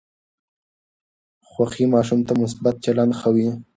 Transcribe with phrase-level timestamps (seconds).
[1.49, 3.47] خوښي ماشوم ته مثبت چلند ښووي.